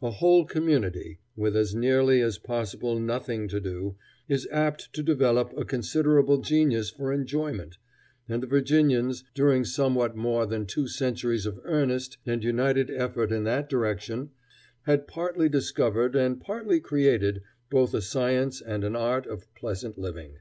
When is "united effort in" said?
12.44-13.42